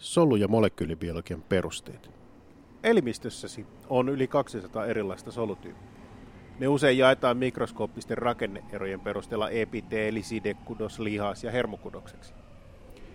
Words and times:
solu- 0.00 0.36
ja 0.36 0.48
molekyylibiologian 0.48 1.42
perusteet. 1.42 2.10
Elimistössäsi 2.82 3.66
on 3.88 4.08
yli 4.08 4.26
200 4.28 4.86
erilaista 4.86 5.30
solutyyppiä. 5.30 5.90
Ne 6.58 6.68
usein 6.68 6.98
jaetaan 6.98 7.36
mikroskooppisten 7.36 8.18
rakenneerojen 8.18 9.00
perusteella 9.00 9.50
epiteeli, 9.50 10.22
sidekudos, 10.22 10.98
lihas 10.98 11.44
ja 11.44 11.50
hermokudokseksi. 11.50 12.34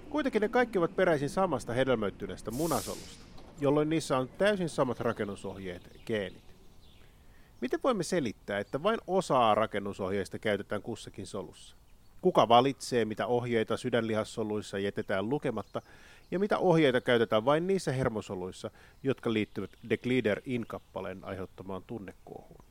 Kuitenkin 0.09 0.41
ne 0.41 0.49
kaikki 0.49 0.77
ovat 0.77 0.95
peräisin 0.95 1.29
samasta 1.29 1.73
hedelmöittyneestä 1.73 2.51
munasolusta, 2.51 3.25
jolloin 3.59 3.89
niissä 3.89 4.17
on 4.17 4.29
täysin 4.37 4.69
samat 4.69 4.99
rakennusohjeet, 4.99 6.01
geenit. 6.05 6.55
Miten 7.61 7.79
voimme 7.83 8.03
selittää, 8.03 8.59
että 8.59 8.83
vain 8.83 8.99
osaa 9.07 9.55
rakennusohjeista 9.55 10.39
käytetään 10.39 10.81
kussakin 10.81 11.27
solussa? 11.27 11.75
Kuka 12.21 12.47
valitsee, 12.47 13.05
mitä 13.05 13.27
ohjeita 13.27 13.77
sydänlihassoluissa 13.77 14.79
jätetään 14.79 15.29
lukematta, 15.29 15.81
ja 16.31 16.39
mitä 16.39 16.57
ohjeita 16.57 17.01
käytetään 17.01 17.45
vain 17.45 17.67
niissä 17.67 17.91
hermosoluissa, 17.91 18.71
jotka 19.03 19.33
liittyvät 19.33 19.71
De 19.89 19.97
Glieder-in-kappaleen 19.97 21.23
aiheuttamaan 21.23 21.83
tunnekuohuun? 21.87 22.65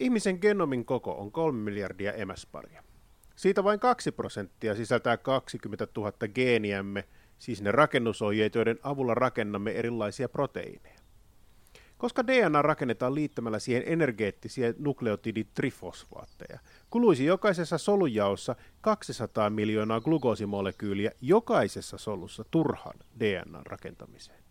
Ihmisen 0.00 0.38
genomin 0.40 0.84
koko 0.84 1.12
on 1.12 1.32
3 1.32 1.58
miljardia 1.58 2.12
emäsparia. 2.12 2.82
Siitä 3.36 3.64
vain 3.64 3.80
2 3.80 4.12
prosenttia 4.12 4.74
sisältää 4.74 5.16
20 5.16 5.86
000 5.96 6.12
geeniämme, 6.34 7.04
siis 7.38 7.62
ne 7.62 7.72
rakennusohjeet, 7.72 8.54
joiden 8.54 8.78
avulla 8.82 9.14
rakennamme 9.14 9.70
erilaisia 9.70 10.28
proteiineja. 10.28 10.99
Koska 12.00 12.26
DNA 12.26 12.62
rakennetaan 12.62 13.14
liittämällä 13.14 13.58
siihen 13.58 13.82
energeettisiä 13.86 14.74
nukleotiditrifosfaatteja, 14.78 16.58
kuluisi 16.90 17.24
jokaisessa 17.24 17.78
solujaossa 17.78 18.56
200 18.80 19.50
miljoonaa 19.50 20.00
glukoosimolekyyliä 20.00 21.10
jokaisessa 21.20 21.98
solussa 21.98 22.44
turhan 22.50 22.94
DNAn 23.20 23.66
rakentamiseen. 23.66 24.44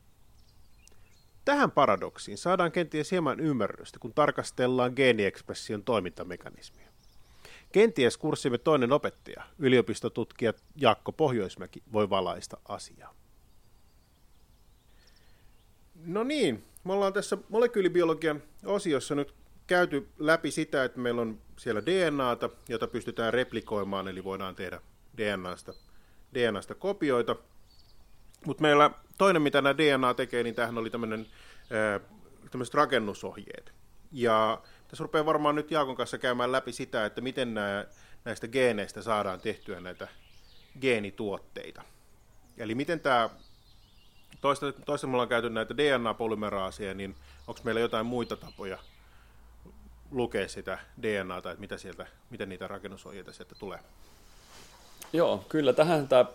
Tähän 1.45 1.71
paradoksiin 1.71 2.37
saadaan 2.37 2.71
kenties 2.71 3.11
hieman 3.11 3.39
ymmärrystä, 3.39 3.99
kun 3.99 4.13
tarkastellaan 4.13 4.93
geeniekspression 4.95 5.83
toimintamekanismia. 5.83 6.89
Kenties 7.71 8.17
kurssimme 8.17 8.57
toinen 8.57 8.91
opettaja, 8.91 9.43
yliopistotutkija 9.59 10.53
Jaakko 10.75 11.11
Pohjoismäki, 11.11 11.83
voi 11.93 12.09
valaista 12.09 12.57
asiaa. 12.67 13.15
No 16.05 16.23
niin, 16.23 16.68
me 16.83 16.93
ollaan 16.93 17.13
tässä 17.13 17.37
molekyylibiologian 17.49 18.43
osiossa 18.65 19.15
nyt 19.15 19.33
käyty 19.67 20.09
läpi 20.19 20.51
sitä, 20.51 20.83
että 20.83 20.99
meillä 20.99 21.21
on 21.21 21.41
siellä 21.57 21.85
DNAta, 21.85 22.49
jota 22.69 22.87
pystytään 22.87 23.33
replikoimaan, 23.33 24.07
eli 24.07 24.23
voidaan 24.23 24.55
tehdä 24.55 24.81
DNAsta, 25.17 25.73
DNAsta 26.33 26.75
kopioita. 26.75 27.35
Mutta 28.45 28.61
meillä 28.61 28.91
toinen, 29.17 29.41
mitä 29.41 29.61
nämä 29.61 29.77
DNA 29.77 30.13
tekee, 30.13 30.43
niin 30.43 30.55
tähän 30.55 30.77
oli 30.77 30.89
tämmöinen 30.89 31.27
tämmöiset 32.51 32.73
rakennusohjeet. 32.73 33.73
Ja 34.11 34.61
tässä 34.87 35.03
rupeaa 35.03 35.25
varmaan 35.25 35.55
nyt 35.55 35.71
Jaakon 35.71 35.95
kanssa 35.95 36.17
käymään 36.17 36.51
läpi 36.51 36.71
sitä, 36.71 37.05
että 37.05 37.21
miten 37.21 37.53
nämä, 37.53 37.85
näistä 38.25 38.47
geeneistä 38.47 39.01
saadaan 39.01 39.41
tehtyä 39.41 39.79
näitä 39.79 40.07
geenituotteita. 40.81 41.81
Eli 42.57 42.75
miten 42.75 42.99
tämä, 42.99 43.29
toista, 44.41 44.71
toista 44.71 45.07
me 45.07 45.13
ollaan 45.13 45.29
käyty 45.29 45.49
näitä 45.49 45.77
DNA-polymeraasia, 45.77 46.93
niin 46.93 47.15
onko 47.47 47.59
meillä 47.63 47.81
jotain 47.81 48.05
muita 48.05 48.35
tapoja 48.35 48.77
lukea 50.11 50.47
sitä 50.47 50.79
DNAta, 51.01 51.51
että 51.51 51.61
mitä 51.61 51.77
sieltä, 51.77 52.07
miten 52.29 52.49
niitä 52.49 52.67
rakennusohjeita 52.67 53.33
sieltä 53.33 53.55
tulee? 53.59 53.79
Joo, 55.13 55.45
kyllä 55.49 55.73
tähän 55.73 56.07
tämä 56.07 56.25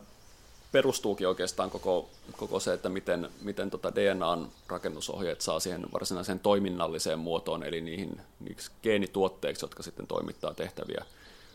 perustuukin 0.72 1.28
oikeastaan 1.28 1.70
koko, 1.70 2.10
koko 2.36 2.60
se, 2.60 2.72
että 2.72 2.88
miten, 2.88 3.28
miten 3.42 3.70
tota 3.70 3.94
DNAn 3.94 4.48
rakennusohjeet 4.68 5.40
saa 5.40 5.60
siihen 5.60 5.86
varsinaiseen 5.92 6.40
toiminnalliseen 6.40 7.18
muotoon, 7.18 7.62
eli 7.62 7.80
niihin 7.80 8.20
niiksi 8.40 8.70
geenituotteiksi, 8.82 9.64
jotka 9.64 9.82
sitten 9.82 10.06
toimittaa 10.06 10.54
tehtäviä 10.54 11.04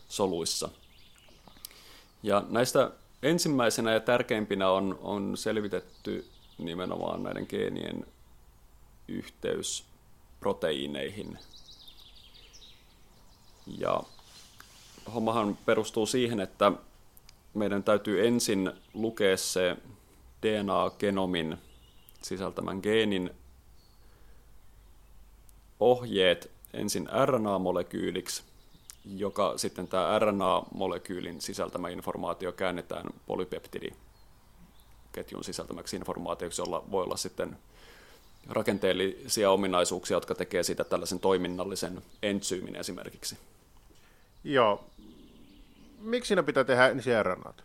soluissa. 0.08 0.68
Ja 2.22 2.44
näistä 2.48 2.90
ensimmäisenä 3.22 3.92
ja 3.92 4.00
tärkeimpinä 4.00 4.70
on, 4.70 4.98
on 5.02 5.36
selvitetty 5.36 6.26
nimenomaan 6.64 7.22
näiden 7.22 7.46
geenien 7.48 8.06
yhteys 9.08 9.84
proteiineihin. 10.40 11.38
Ja 13.78 14.02
hommahan 15.14 15.58
perustuu 15.66 16.06
siihen, 16.06 16.40
että 16.40 16.72
meidän 17.54 17.82
täytyy 17.82 18.26
ensin 18.26 18.72
lukea 18.94 19.36
se 19.36 19.76
DNA-genomin 20.42 21.56
sisältämän 22.22 22.80
geenin 22.82 23.30
ohjeet 25.80 26.50
ensin 26.72 27.08
RNA-molekyyliksi, 27.26 28.42
joka 29.16 29.58
sitten 29.58 29.88
tämä 29.88 30.18
RNA-molekyylin 30.18 31.40
sisältämä 31.40 31.88
informaatio 31.88 32.52
käännetään 32.52 33.06
polypeptidiketjun 35.10 35.44
sisältämäksi 35.44 35.96
informaatioksi, 35.96 36.62
jolla 36.62 36.84
voi 36.90 37.04
olla 37.04 37.16
sitten 37.16 37.58
rakenteellisia 38.48 39.50
ominaisuuksia, 39.50 40.16
jotka 40.16 40.34
tekee 40.34 40.62
siitä 40.62 40.84
tällaisen 40.84 41.20
toiminnallisen 41.20 42.02
entsyymin 42.22 42.76
esimerkiksi. 42.76 43.38
Joo, 44.44 44.84
miksi 45.98 46.28
siinä 46.28 46.42
pitää 46.42 46.64
tehdä 46.64 46.88
ensin 46.88 47.24
RNAt? 47.24 47.64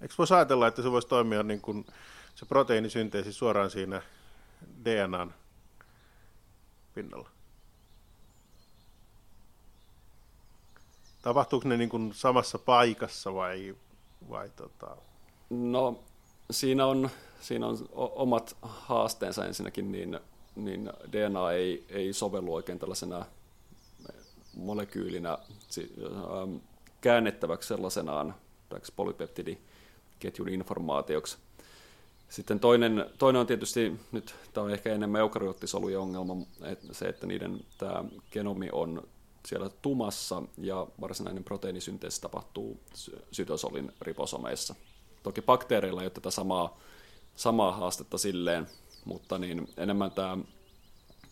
Eikö 0.00 0.14
voisi 0.18 0.34
ajatella, 0.34 0.66
että 0.66 0.82
se 0.82 0.90
voisi 0.90 1.08
toimia 1.08 1.42
niin 1.42 1.60
kuin 1.60 1.86
se 2.34 2.46
proteiinisynteesi 2.46 3.32
suoraan 3.32 3.70
siinä 3.70 4.02
DNAn 4.84 5.34
pinnalla? 6.94 7.28
Tapahtuuko 11.22 11.68
ne 11.68 11.76
niin 11.76 11.90
kuin 11.90 12.14
samassa 12.14 12.58
paikassa 12.58 13.34
vai, 13.34 13.74
vai 14.30 14.50
tota... 14.56 14.96
No 15.50 16.00
siinä 16.50 16.86
on, 16.86 17.10
siinä 17.40 17.66
on 17.66 17.78
omat 17.92 18.56
haasteensa 18.62 19.46
ensinnäkin, 19.46 19.92
niin, 19.92 20.20
niin 20.56 20.90
DNA 21.12 21.52
ei, 21.52 21.86
ei 21.88 22.12
sovellu 22.12 22.54
oikein 22.54 22.78
tällaisena 22.78 23.24
molekyylinä 24.56 25.38
ähm, 25.78 26.56
käännettäväksi 27.00 27.68
sellaisenaan 27.68 28.34
täksi 28.68 28.92
polypeptidiketjun 28.96 30.48
informaatioksi. 30.48 31.38
Sitten 32.28 32.60
toinen, 32.60 33.06
toinen 33.18 33.40
on 33.40 33.46
tietysti, 33.46 34.00
nyt 34.12 34.34
tämä 34.52 34.64
on 34.64 34.70
ehkä 34.70 34.92
enemmän 34.92 35.20
eukaryoottisolujen 35.20 36.00
ongelma, 36.00 36.36
että 36.62 36.94
se, 36.94 37.08
että 37.08 37.26
niiden 37.26 37.60
tämä 37.78 38.04
genomi 38.30 38.68
on 38.72 39.08
siellä 39.46 39.68
tumassa 39.68 40.42
ja 40.58 40.86
varsinainen 41.00 41.44
proteiinisynteesi 41.44 42.20
tapahtuu 42.20 42.80
sytosolin 43.32 43.92
riposomeissa. 44.00 44.74
Toki 45.22 45.42
bakteereilla 45.42 46.00
ei 46.00 46.06
ole 46.06 46.10
tätä 46.10 46.30
samaa, 46.30 46.78
samaa 47.36 47.72
haastetta 47.72 48.18
silleen, 48.18 48.66
mutta 49.04 49.38
niin 49.38 49.68
enemmän 49.76 50.10
tämä, 50.10 50.38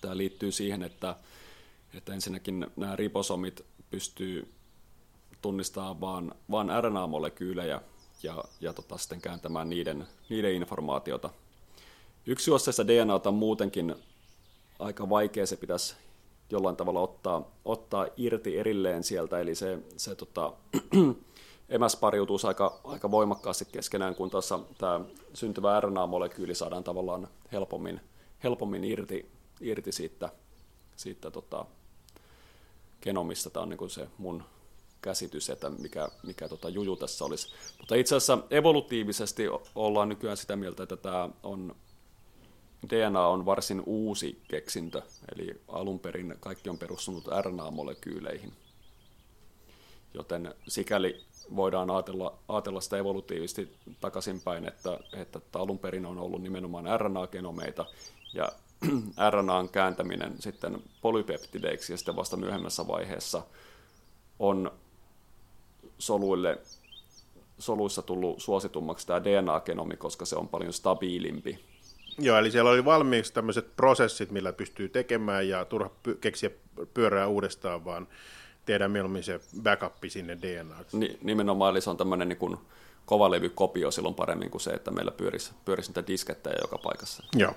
tämä 0.01 0.17
liittyy 0.17 0.53
siihen, 0.53 0.83
että 0.83 1.17
että 1.95 2.15
ensinnäkin 2.15 2.67
nämä 2.77 2.97
riposomit 2.97 3.65
pystyy 3.91 4.53
tunnistamaan 5.43 6.01
vain, 6.01 6.33
vain 6.51 6.69
RNA-molekyylejä 6.69 7.81
ja, 8.23 8.45
ja 8.61 8.73
tota, 8.73 8.99
sitten 8.99 9.21
kääntämään 9.21 9.69
niiden, 9.69 10.07
niiden 10.29 10.55
informaatiota. 10.55 11.31
Yksi 12.27 12.51
osassa 12.51 12.87
DNAta 12.87 13.29
on 13.29 13.35
muutenkin 13.35 13.95
aika 14.79 15.09
vaikea, 15.09 15.47
se 15.47 15.57
pitäisi 15.57 15.95
jollain 16.51 16.77
tavalla 16.77 17.01
ottaa, 17.01 17.51
ottaa 17.65 18.07
irti 18.17 18.59
erilleen 18.59 19.05
sieltä, 19.05 19.41
eli 19.41 19.55
se, 19.55 19.79
se 19.97 20.15
tota, 20.15 20.53
emäs 21.69 21.97
pariutuu 21.97 22.39
aika, 22.45 22.81
aika 22.85 23.11
voimakkaasti 23.11 23.65
keskenään, 23.73 24.15
kun 24.15 24.31
tuossa 24.31 24.61
tämä 24.79 25.01
syntyvä 25.35 25.81
RNA-molekyyli 25.81 26.55
saadaan 26.55 26.85
tavallaan 26.85 27.29
helpommin, 27.53 28.01
helpommin 28.45 28.85
irti, 28.85 29.31
irti 29.61 29.93
siitä, 29.93 30.29
siitä 30.97 31.31
tota, 31.31 31.65
genomista. 33.03 33.51
Tämä 33.51 33.63
on 33.63 33.69
niin 33.69 33.91
se 33.91 34.09
mun 34.19 34.43
käsitys, 35.03 35.51
että 35.51 35.71
mikä, 35.71 36.09
mikä 36.23 36.49
tota 36.49 36.69
juju 36.69 36.97
tässä 36.97 37.25
olisi. 37.25 37.49
Mutta 37.79 37.95
itse 37.95 38.17
asiassa 38.17 38.39
evolutiivisesti 38.51 39.43
ollaan 39.75 40.09
nykyään 40.09 40.37
sitä 40.37 40.57
mieltä, 40.57 40.83
että 40.83 40.97
tämä 40.97 41.29
on, 41.43 41.77
DNA 42.91 43.27
on 43.27 43.47
varsin 43.47 43.83
uusi 43.87 44.43
keksintö, 44.49 45.03
eli 45.33 45.61
alun 45.69 46.01
perin 46.01 46.35
kaikki 46.41 46.71
on 46.71 46.79
perustunut 46.79 47.25
RNA-molekyyleihin. 47.27 48.53
Joten 50.15 50.55
sikäli 50.69 51.25
voidaan 51.57 51.91
ajatella, 51.91 52.39
ajatella 52.49 52.81
sitä 52.81 52.97
evolutiivisesti 52.97 53.77
takaisinpäin, 54.01 54.69
että, 54.69 54.99
että 55.13 55.41
alun 55.55 55.79
perin 55.79 56.07
on 56.07 56.19
ollut 56.19 56.43
nimenomaan 56.43 57.01
RNA-genomeita, 57.01 57.87
ja 58.35 58.53
RNAn 59.31 59.69
kääntäminen 59.69 60.35
sitten 60.39 60.83
polypeptideiksi 61.03 61.93
ja 61.93 61.97
sitten 61.97 62.17
vasta 62.17 62.37
myöhemmässä 62.37 62.87
vaiheessa 62.87 63.43
on 64.39 64.73
soluille 65.99 66.59
soluissa 67.61 68.03
tullut 68.03 68.43
suositummaksi 68.43 69.07
tämä 69.07 69.25
DNA-genomi, 69.25 69.97
koska 69.97 70.25
se 70.25 70.37
on 70.37 70.49
paljon 70.49 70.73
stabiilimpi. 70.73 71.70
Joo, 72.21 72.39
eli 72.39 72.51
siellä 72.51 72.71
oli 72.71 72.85
valmiiksi 72.85 73.33
tämmöiset 73.33 73.77
prosessit, 73.77 74.31
millä 74.31 74.53
pystyy 74.53 74.89
tekemään 74.89 75.49
ja 75.49 75.65
turha 75.65 75.91
py- 76.09 76.17
keksiä 76.21 76.51
pyörää 76.95 77.27
uudestaan, 77.27 77.85
vaan 77.85 78.09
tehdään 78.67 78.91
mieluummin 78.91 79.23
se 79.23 79.41
backup 79.63 79.95
sinne 80.09 80.39
DNA. 80.43 80.77
Ni, 80.93 81.19
nimenomaan, 81.23 81.71
eli 81.71 81.81
se 81.81 81.91
on 81.91 81.97
tämmöinen 81.97 82.29
niin 82.29 82.39
kuin 82.39 82.57
kovalevykopio 83.07 83.91
silloin 83.91 84.15
paremmin 84.15 84.51
kuin 84.51 84.61
se, 84.61 84.71
että 84.71 84.91
meillä 84.91 85.11
pyörisi, 85.11 85.53
pyörisi 85.65 85.91
niitä 85.91 86.07
diskettejä 86.07 86.57
joka 86.63 86.79
paikassa. 86.79 87.23
Joo. 87.37 87.55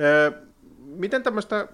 Ö, 0.00 0.32
miten 0.78 1.22
tämmöistä 1.22 1.68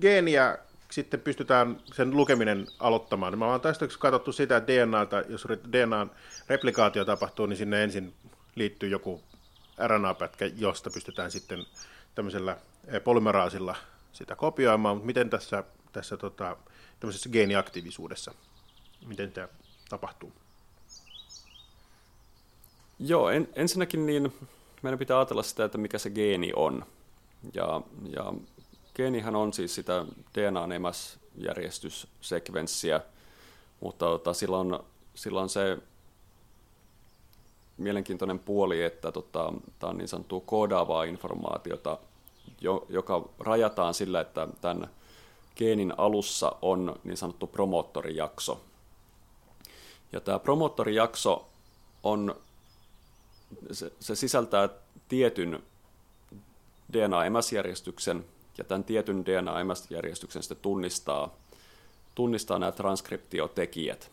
geeniä 0.00 0.58
sitten 0.90 1.20
pystytään 1.20 1.80
sen 1.92 2.16
lukeminen 2.16 2.66
aloittamaan? 2.78 3.38
Me 3.38 3.44
ollaan 3.44 3.60
tästä 3.60 3.88
katsottu 3.98 4.32
sitä, 4.32 4.56
että 4.56 4.72
DNAta, 4.72 5.22
jos 5.28 5.46
DNAn 5.72 6.10
replikaatio 6.48 7.04
tapahtuu, 7.04 7.46
niin 7.46 7.56
sinne 7.56 7.84
ensin 7.84 8.14
liittyy 8.54 8.88
joku 8.88 9.22
RNA-pätkä, 9.86 10.46
josta 10.46 10.90
pystytään 10.90 11.30
sitten 11.30 11.66
tämmöisellä 12.14 12.56
polymeraasilla 13.04 13.76
sitä 14.12 14.36
kopioimaan, 14.36 14.96
mutta 14.96 15.06
miten 15.06 15.30
tässä, 15.30 15.64
tässä 15.92 16.16
tota, 16.16 16.56
tämmöisessä 17.00 17.28
geeniaktiivisuudessa, 17.28 18.34
miten 19.06 19.32
tämä 19.32 19.48
tapahtuu? 19.88 20.32
Joo, 22.98 23.30
en, 23.30 23.48
ensinnäkin 23.54 24.06
niin 24.06 24.32
meidän 24.82 24.98
pitää 24.98 25.18
ajatella 25.18 25.42
sitä, 25.42 25.64
että 25.64 25.78
mikä 25.78 25.98
se 25.98 26.10
geeni 26.10 26.52
on. 26.56 26.86
Ja, 27.54 27.80
ja 28.16 28.34
geenihän 28.94 29.36
on 29.36 29.52
siis 29.52 29.74
sitä 29.74 30.04
DNA-emäsjärjestyssekvenssiä, 30.34 33.00
mutta 33.80 34.06
tota, 34.06 34.32
sillä, 34.32 34.58
on, 34.58 34.84
sillä 35.14 35.40
on 35.40 35.48
se 35.48 35.78
mielenkiintoinen 37.76 38.38
puoli, 38.38 38.82
että 38.82 39.12
tota, 39.12 39.52
tämä 39.78 39.90
on 39.90 39.98
niin 39.98 40.08
sanottua 40.08 40.40
koodaavaa 40.40 41.04
informaatiota, 41.04 41.98
jo, 42.60 42.86
joka 42.88 43.28
rajataan 43.38 43.94
sillä, 43.94 44.20
että 44.20 44.48
tämän 44.60 44.90
geenin 45.56 45.92
alussa 45.96 46.52
on 46.62 46.96
niin 47.04 47.16
sanottu 47.16 47.46
promoottorijakso. 47.46 48.60
Ja 50.12 50.20
tämä 50.20 50.38
promoottorijakso 50.38 51.46
on, 52.02 52.36
se, 53.72 53.92
se 54.00 54.14
sisältää 54.14 54.68
tietyn 55.08 55.62
DNA-emäsjärjestyksen, 56.92 58.24
ja 58.58 58.64
tämän 58.64 58.84
tietyn 58.84 59.26
DNA-emäsjärjestyksen 59.26 60.42
sitten 60.42 60.58
tunnistaa, 60.62 61.34
tunnistaa 62.14 62.58
nämä 62.58 62.72
transkriptiotekijät, 62.72 64.10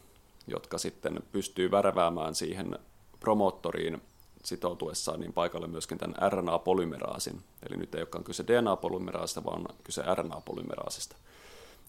jotka 0.48 0.78
sitten 0.78 1.24
pystyy 1.32 1.72
värväämään 1.72 2.36
siihen 2.36 2.80
promoottoriin 3.24 4.02
sitoutuessaan 4.44 5.20
niin 5.20 5.34
paikalle 5.34 5.68
myöskin 5.68 5.98
tämän 5.98 6.32
RNA-polymeraasin. 6.32 7.42
Eli 7.70 7.78
nyt 7.78 7.96
ei 7.96 8.02
olekaan 8.02 8.24
kyse 8.24 8.44
DNA-polymeraasista, 8.44 9.44
vaan 9.44 9.66
kyse 9.84 10.02
RNA-polymeraasista. 10.02 11.16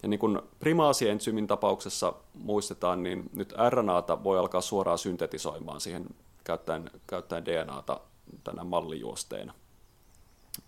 Ja 0.03 0.09
niin 0.09 0.21
kuin 0.21 0.43
primaasientsyymin 0.59 1.47
tapauksessa 1.47 2.13
muistetaan, 2.35 3.03
niin 3.03 3.31
nyt 3.33 3.55
RNAta 3.71 4.25
voi 4.25 4.39
alkaa 4.39 4.61
suoraan 4.61 4.99
syntetisoimaan 4.99 5.81
siihen 5.81 6.07
käyttäen, 6.45 6.91
käyttäen 7.07 7.45
DNAta 7.45 8.01
tänä 8.45 8.65
mallijuosteena. 8.65 9.55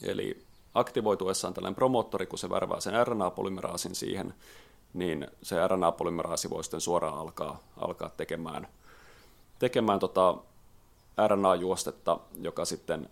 Eli 0.02 0.42
aktivoituessaan 0.74 1.54
tällainen 1.54 1.74
promoottori, 1.74 2.26
kun 2.26 2.38
se 2.38 2.50
värvää 2.50 2.80
sen 2.80 3.06
RNA-polymeraasin 3.06 3.94
siihen, 3.94 4.34
niin 4.94 5.26
se 5.42 5.56
RNA-polymeraasi 5.68 6.50
voi 6.50 6.64
sitten 6.64 6.80
suoraan 6.80 7.18
alkaa, 7.18 7.58
alkaa 7.76 8.10
tekemään, 8.16 8.68
tekemään 9.58 9.98
tota 9.98 10.34
RNA-juostetta, 11.28 12.18
joka 12.40 12.64
sitten 12.64 13.08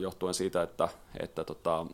johtuen 0.00 0.34
siitä, 0.34 0.62
että, 0.62 0.88
että 1.20 1.44
tota, 1.44 1.86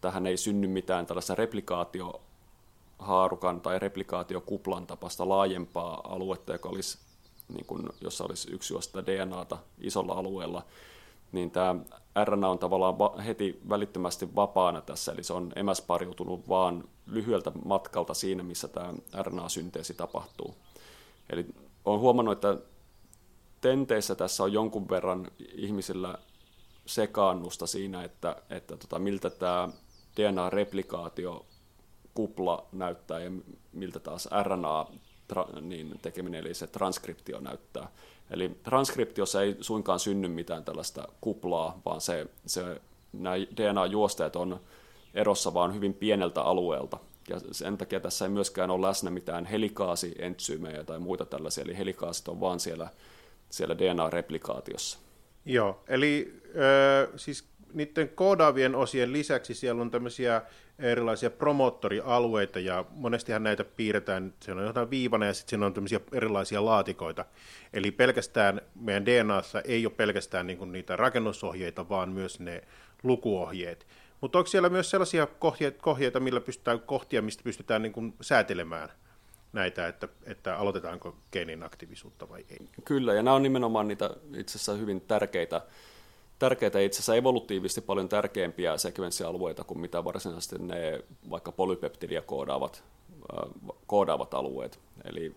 tähän 0.00 0.26
ei 0.26 0.36
synny 0.36 0.66
mitään 0.66 1.06
tällaista 1.06 1.34
replikaatiohaarukan 1.34 3.60
tai 3.60 3.78
replikaatiokuplan 3.78 4.86
tapasta 4.86 5.28
laajempaa 5.28 6.00
aluetta, 6.04 6.52
joka 6.52 6.68
olisi, 6.68 6.98
niin 7.48 7.66
kuin, 7.66 7.88
jossa 8.00 8.24
olisi 8.24 8.54
yksi 8.54 8.74
juosta 8.74 9.06
DNAta 9.06 9.58
isolla 9.80 10.12
alueella, 10.12 10.62
niin 11.32 11.50
tämä 11.50 11.74
RNA 12.24 12.48
on 12.48 12.58
tavallaan 12.58 13.20
heti 13.20 13.60
välittömästi 13.68 14.34
vapaana 14.34 14.80
tässä, 14.80 15.12
eli 15.12 15.22
se 15.22 15.32
on 15.32 15.52
emäspariutunut 15.56 16.48
vaan 16.48 16.84
lyhyeltä 17.06 17.52
matkalta 17.64 18.14
siinä, 18.14 18.42
missä 18.42 18.68
tämä 18.68 18.94
RNA-synteesi 19.22 19.94
tapahtuu. 19.94 20.54
Eli 21.30 21.46
olen 21.84 22.00
huomannut, 22.00 22.32
että 22.32 22.56
tenteissä 23.62 24.14
tässä 24.14 24.42
on 24.42 24.52
jonkun 24.52 24.88
verran 24.88 25.30
ihmisillä 25.54 26.18
sekaannusta 26.86 27.66
siinä, 27.66 28.04
että, 28.04 28.36
että 28.50 28.76
tota, 28.76 28.98
miltä 28.98 29.30
tämä 29.30 29.68
DNA-replikaatio 30.16 31.46
kupla 32.14 32.66
näyttää 32.72 33.20
ja 33.20 33.30
miltä 33.72 34.00
taas 34.00 34.28
RNA 34.42 34.86
niin 35.60 35.98
tekeminen, 36.02 36.40
eli 36.40 36.54
se 36.54 36.66
transkriptio 36.66 37.40
näyttää. 37.40 37.88
Eli 38.30 38.48
transkriptiossa 38.62 39.42
ei 39.42 39.56
suinkaan 39.60 40.00
synny 40.00 40.28
mitään 40.28 40.64
tällaista 40.64 41.08
kuplaa, 41.20 41.80
vaan 41.84 42.00
se, 42.00 42.26
se, 42.46 42.80
nämä 43.12 43.36
DNA-juosteet 43.36 44.36
on 44.36 44.60
erossa 45.14 45.54
vaan 45.54 45.74
hyvin 45.74 45.94
pieneltä 45.94 46.42
alueelta. 46.42 46.98
Ja 47.28 47.40
sen 47.52 47.78
takia 47.78 48.00
tässä 48.00 48.24
ei 48.24 48.30
myöskään 48.30 48.70
ole 48.70 48.86
läsnä 48.86 49.10
mitään 49.10 49.44
helikaasientsyymejä 49.44 50.84
tai 50.84 50.98
muita 50.98 51.24
tällaisia, 51.24 51.64
eli 51.64 51.78
helikaasit 51.78 52.28
on 52.28 52.40
vaan 52.40 52.60
siellä 52.60 52.88
siellä 53.52 53.78
DNA-replikaatiossa. 53.78 54.98
Joo, 55.44 55.84
eli 55.88 56.42
äh, 56.46 57.08
siis 57.16 57.48
niiden 57.72 58.08
koodaavien 58.08 58.74
osien 58.74 59.12
lisäksi 59.12 59.54
siellä 59.54 59.82
on 59.82 59.90
tämmöisiä 59.90 60.42
erilaisia 60.78 61.30
promoottorialueita, 61.30 62.58
ja 62.60 62.84
monestihan 62.90 63.42
näitä 63.42 63.64
piirretään, 63.64 64.34
se 64.40 64.52
on 64.52 64.66
jotain 64.66 64.90
viivana, 64.90 65.26
ja 65.26 65.34
sitten 65.34 65.50
siinä 65.50 65.66
on 65.66 65.74
tämmöisiä 65.74 66.00
erilaisia 66.12 66.64
laatikoita. 66.64 67.24
Eli 67.72 67.90
pelkästään 67.90 68.60
meidän 68.74 69.06
DNAssa 69.06 69.60
ei 69.60 69.86
ole 69.86 69.94
pelkästään 69.96 70.46
niin 70.46 70.72
niitä 70.72 70.96
rakennusohjeita, 70.96 71.88
vaan 71.88 72.08
myös 72.08 72.40
ne 72.40 72.62
lukuohjeet. 73.02 73.86
Mutta 74.20 74.38
onko 74.38 74.48
siellä 74.48 74.68
myös 74.68 74.90
sellaisia 74.90 75.26
kohjeita, 75.80 76.20
millä 76.20 76.40
pystytään 76.40 76.80
kohtia, 76.80 77.22
mistä 77.22 77.44
pystytään 77.44 77.82
niin 77.82 78.14
säätelemään 78.20 78.88
näitä, 79.52 79.88
että, 79.88 80.08
että 80.24 80.56
aloitetaanko 80.56 81.16
geenin 81.32 81.62
aktiivisuutta 81.62 82.28
vai 82.28 82.44
ei. 82.50 82.68
Kyllä, 82.84 83.14
ja 83.14 83.22
nämä 83.22 83.34
on 83.34 83.42
nimenomaan 83.42 83.88
niitä 83.88 84.10
itse 84.36 84.56
asiassa 84.56 84.72
hyvin 84.72 85.00
tärkeitä, 85.00 85.60
tärkeitä 86.38 86.80
itse 86.80 86.96
asiassa 86.96 87.14
evolutiivisesti 87.14 87.80
paljon 87.80 88.08
tärkeämpiä 88.08 88.76
sekvenssialueita 88.76 89.64
kuin 89.64 89.80
mitä 89.80 90.04
varsinaisesti 90.04 90.58
ne 90.58 91.00
vaikka 91.30 91.52
polypeptidia 91.52 92.22
koodaavat, 92.22 92.84
äh, 93.32 93.50
koodaavat 93.86 94.34
alueet. 94.34 94.78
Eli 95.04 95.34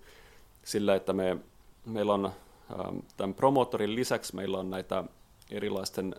sillä, 0.63 0.95
että 0.95 1.13
me, 1.13 1.37
meillä 1.85 2.13
on 2.13 2.25
ähm, 2.25 2.97
tämän 3.17 3.33
promoottorin 3.33 3.95
lisäksi 3.95 4.35
meillä 4.35 4.57
on 4.57 4.69
näitä 4.69 5.03
erilaisten 5.51 6.15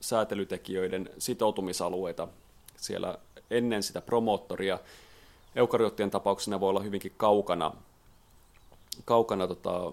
säätelytekijöiden 0.00 1.10
sitoutumisalueita 1.18 2.28
siellä 2.76 3.18
ennen 3.50 3.82
sitä 3.82 4.00
promoottoria, 4.00 4.78
eukaryoottien 5.56 6.10
tapauksessa 6.10 6.50
ne 6.50 6.60
voi 6.60 6.70
olla 6.70 6.80
hyvinkin 6.80 7.12
kaukana, 7.16 7.72
kaukana 9.04 9.46
tota, 9.46 9.92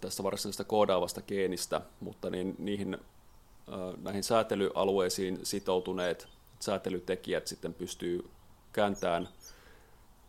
tästä 0.00 0.22
varsinaisesta 0.22 0.64
koodaavasta 0.64 1.22
geenistä, 1.22 1.80
mutta 2.00 2.30
niin, 2.30 2.54
niihin, 2.58 2.98
näihin 4.02 4.24
säätelyalueisiin 4.24 5.38
sitoutuneet 5.42 6.28
säätelytekijät 6.60 7.46
sitten 7.46 7.74
pystyy 7.74 8.30
kääntämään 8.72 9.28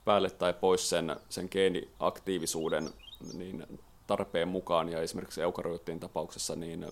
päälle 0.06 0.30
tai 0.30 0.54
pois 0.54 0.90
sen, 0.90 1.16
sen 1.30 1.48
geeniaktiivisuuden 1.52 2.90
niin 3.34 3.80
tarpeen 4.08 4.48
mukaan, 4.48 4.90
ja 4.90 5.02
esimerkiksi 5.02 5.42
eukaryoottien 5.42 6.00
tapauksessa 6.00 6.56
niin 6.56 6.86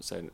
sen 0.00 0.32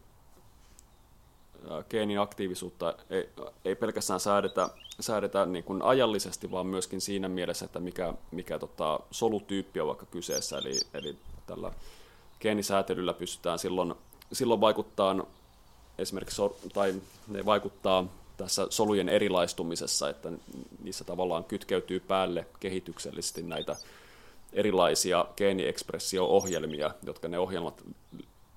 geenin 1.90 2.20
aktiivisuutta 2.20 2.94
ei, 3.10 3.28
ei 3.64 3.74
pelkästään 3.74 4.20
säädetä, 4.20 4.68
säädetä 5.00 5.46
niin 5.46 5.64
kuin 5.64 5.82
ajallisesti, 5.82 6.50
vaan 6.50 6.66
myöskin 6.66 7.00
siinä 7.00 7.28
mielessä, 7.28 7.64
että 7.64 7.80
mikä, 7.80 8.14
mikä 8.30 8.58
tota, 8.58 9.00
solutyyppi 9.10 9.80
on 9.80 9.86
vaikka 9.86 10.06
kyseessä. 10.06 10.58
Eli, 10.58 10.78
eli 10.94 11.16
tällä 11.46 11.72
geenisäätelyllä 12.40 13.14
pystytään 13.14 13.58
silloin, 13.58 13.94
silloin 14.32 14.60
vaikuttaa 14.60 15.26
esimerkiksi, 15.98 16.42
tai 16.72 16.94
ne 17.28 17.44
vaikuttaa 17.44 18.06
tässä 18.36 18.66
solujen 18.70 19.08
erilaistumisessa, 19.08 20.08
että 20.08 20.32
niissä 20.82 21.04
tavallaan 21.04 21.44
kytkeytyy 21.44 22.00
päälle 22.00 22.46
kehityksellisesti 22.60 23.42
näitä 23.42 23.76
erilaisia 24.52 25.26
geeniekspressio-ohjelmia, 25.36 26.90
jotka 27.06 27.28
ne 27.28 27.38
ohjelmat 27.38 27.84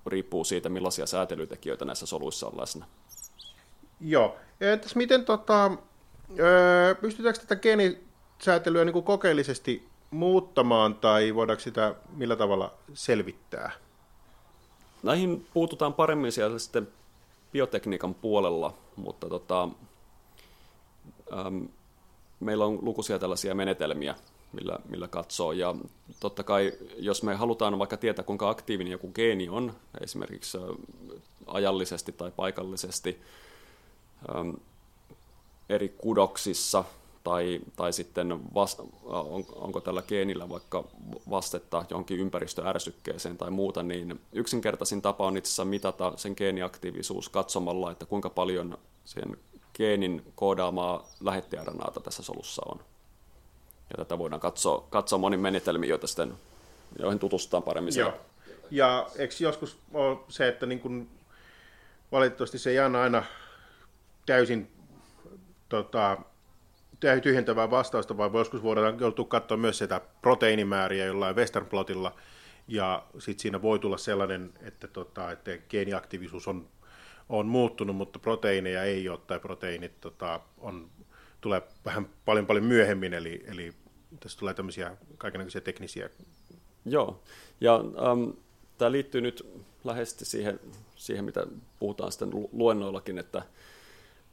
riippuu 0.08 0.44
siitä, 0.44 0.68
millaisia 0.68 1.06
säätelytekijöitä 1.06 1.84
näissä 1.84 2.06
soluissa 2.06 2.46
on 2.46 2.60
läsnä. 2.60 2.86
Joo. 4.00 4.36
Entäs 4.60 4.96
miten 4.96 5.24
tota, 5.24 5.70
pystytäänkö 7.00 7.40
tätä 7.40 7.56
geenisäätelyä 7.56 8.84
niin 8.84 8.92
kuin 8.92 9.04
kokeellisesti 9.04 9.88
muuttamaan 10.10 10.94
tai 10.94 11.34
voidaanko 11.34 11.60
sitä 11.60 11.94
millä 12.16 12.36
tavalla 12.36 12.74
selvittää? 12.94 13.72
Näihin 15.02 15.46
puututaan 15.54 15.94
paremmin 15.94 16.32
siellä 16.32 16.58
sitten 16.58 16.88
biotekniikan 17.52 18.14
puolella, 18.14 18.74
mutta 18.96 19.28
tota, 19.28 19.68
äm, 21.46 21.68
meillä 22.40 22.64
on 22.64 22.78
lukuisia 22.82 23.18
tällaisia 23.18 23.54
menetelmiä, 23.54 24.14
millä, 24.52 24.78
millä 24.88 25.08
katsoo. 25.08 25.52
Ja 25.52 25.74
totta 26.20 26.42
kai, 26.42 26.72
jos 26.96 27.22
me 27.22 27.34
halutaan 27.34 27.78
vaikka 27.78 27.96
tietää, 27.96 28.24
kuinka 28.24 28.50
aktiivinen 28.50 28.90
joku 28.90 29.08
geeni 29.08 29.48
on, 29.48 29.74
esimerkiksi 30.00 30.58
ajallisesti 31.46 32.12
tai 32.12 32.30
paikallisesti 32.36 33.20
äm, 34.36 34.54
eri 35.68 35.88
kudoksissa, 35.88 36.84
tai, 37.24 37.60
tai 37.76 37.92
sitten 37.92 38.54
vasta, 38.54 38.82
on, 39.02 39.44
onko 39.54 39.80
tällä 39.80 40.02
geenillä 40.02 40.48
vaikka 40.48 40.84
vastetta 41.30 41.84
johonkin 41.90 42.18
ympäristöärsykkeeseen 42.18 43.38
tai 43.38 43.50
muuta, 43.50 43.82
niin 43.82 44.20
yksinkertaisin 44.32 45.02
tapa 45.02 45.26
on 45.26 45.36
itse 45.36 45.48
asiassa 45.48 45.64
mitata 45.64 46.12
sen 46.16 46.34
geeniaktiivisuus 46.36 47.28
katsomalla, 47.28 47.90
että 47.90 48.06
kuinka 48.06 48.30
paljon 48.30 48.78
sen 49.04 49.36
geenin 49.74 50.32
koodaamaa 50.34 51.08
lähettiäranaata 51.20 52.00
tässä 52.00 52.22
solussa 52.22 52.62
on. 52.66 52.80
Ja 53.90 54.04
tätä 54.04 54.18
voidaan 54.18 54.40
katsoa, 54.40 54.86
katsoa 54.90 55.18
monin 55.18 55.40
menetelmiin, 55.40 55.90
joita 55.90 56.06
sitten, 56.06 56.34
joihin 56.98 57.18
tutustutaan 57.18 57.62
paremmin. 57.62 57.96
Joo. 57.96 58.14
Ja 58.70 59.06
eikö 59.16 59.34
joskus 59.38 59.78
ole 59.94 60.18
se, 60.28 60.48
että 60.48 60.66
niin 60.66 60.80
kun, 60.80 61.08
valitettavasti 62.12 62.58
se 62.58 62.70
ei 62.70 62.78
anna 62.78 63.02
aina 63.02 63.24
täysin 64.26 64.70
tota, 65.68 66.18
tyhjentävää 67.22 67.70
vastausta, 67.70 68.16
vai 68.16 68.30
joskus 68.34 68.62
voidaan 68.62 69.00
joutua 69.00 69.24
katsoa 69.24 69.56
myös 69.56 69.78
sitä 69.78 70.00
proteiinimääriä 70.22 71.06
jollain 71.06 71.36
western 71.36 71.66
plotilla, 71.66 72.12
ja 72.68 73.04
sitten 73.18 73.42
siinä 73.42 73.62
voi 73.62 73.78
tulla 73.78 73.98
sellainen, 73.98 74.52
että, 74.60 74.88
tota, 74.88 75.32
että 75.32 75.50
geeniaktiivisuus 75.70 76.48
on, 76.48 76.68
on 77.28 77.46
muuttunut, 77.46 77.96
mutta 77.96 78.18
proteiineja 78.18 78.82
ei 78.82 79.08
ole, 79.08 79.18
tai 79.26 79.38
proteiinit 79.38 80.00
tota, 80.00 80.40
on, 80.58 80.90
tulee 81.40 81.62
vähän 81.84 82.08
paljon 82.24 82.46
paljon 82.46 82.64
myöhemmin, 82.64 83.14
eli, 83.14 83.44
eli 83.46 83.72
tässä 84.20 84.38
tulee 84.38 84.54
tämmöisiä 84.54 84.96
kaikenlaisia 85.18 85.60
teknisiä. 85.60 86.10
Joo, 86.84 87.22
ja 87.60 87.76
um, 87.76 88.32
tämä 88.78 88.92
liittyy 88.92 89.20
nyt 89.20 89.46
läheisesti 89.84 90.24
siihen, 90.24 90.60
siihen, 90.96 91.24
mitä 91.24 91.46
puhutaan 91.78 92.12
sitten 92.12 92.30
luennoillakin, 92.52 93.18
että 93.18 93.42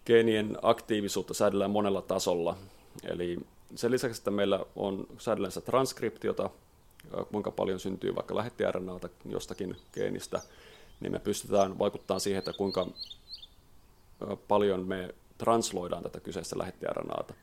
geenien 0.06 0.58
aktiivisuutta 0.62 1.34
säädellään 1.34 1.72
monella 1.72 2.02
tasolla. 2.02 2.58
Eli 3.04 3.38
sen 3.76 3.92
lisäksi, 3.92 4.20
että 4.20 4.32
meillä 4.32 4.66
on 4.76 5.08
säädellään 5.18 5.54
transkriptiota, 5.66 6.50
kuinka 7.32 7.52
paljon 7.52 7.80
syntyy 7.80 8.16
vaikka 8.16 8.36
lähettiärnalta 8.36 9.10
jostakin 9.26 9.78
geenistä, 9.94 10.42
niin 11.00 11.12
me 11.12 11.20
pystytään 11.20 11.80
vaikuttamaan 11.80 12.22
siihen, 12.22 12.40
että 12.40 12.54
kuinka 12.54 12.88
paljon 14.48 14.88
me 14.88 15.16
transloidaan 15.38 16.04
tätä 16.04 16.20
kyseistä 16.20 16.58
lähettiärnaata. 16.58 17.34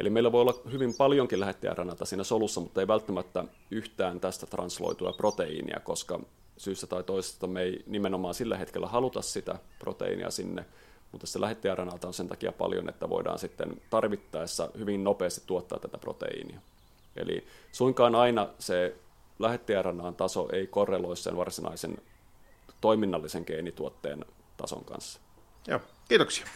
Eli 0.00 0.10
meillä 0.10 0.32
voi 0.32 0.40
olla 0.40 0.60
hyvin 0.72 0.94
paljonkin 0.94 1.40
lähettiärnaata 1.40 2.04
siinä 2.04 2.24
solussa, 2.24 2.60
mutta 2.60 2.80
ei 2.80 2.88
välttämättä 2.88 3.44
yhtään 3.70 4.20
tästä 4.20 4.46
transloitua 4.46 5.12
proteiinia, 5.12 5.80
koska 5.80 6.20
syystä 6.56 6.86
tai 6.86 7.02
toisesta 7.02 7.46
me 7.46 7.62
ei 7.62 7.84
nimenomaan 7.86 8.34
sillä 8.34 8.56
hetkellä 8.56 8.86
haluta 8.86 9.22
sitä 9.22 9.58
proteiinia 9.78 10.30
sinne, 10.30 10.64
mutta 11.12 11.26
se 11.26 11.40
lähettäjärnalta 11.40 12.06
on 12.06 12.14
sen 12.14 12.28
takia 12.28 12.52
paljon, 12.52 12.88
että 12.88 13.08
voidaan 13.08 13.38
sitten 13.38 13.82
tarvittaessa 13.90 14.70
hyvin 14.78 15.04
nopeasti 15.04 15.42
tuottaa 15.46 15.78
tätä 15.78 15.98
proteiinia. 15.98 16.60
Eli 17.16 17.46
suinkaan 17.72 18.14
aina 18.14 18.48
se 18.58 18.96
lähettäjärnaan 19.38 20.14
taso 20.14 20.48
ei 20.52 20.66
korreloi 20.66 21.16
sen 21.16 21.36
varsinaisen 21.36 21.98
toiminnallisen 22.80 23.44
geenituotteen 23.46 24.24
tason 24.56 24.84
kanssa. 24.84 25.20
Joo, 25.68 25.80
kiitoksia. 26.08 26.46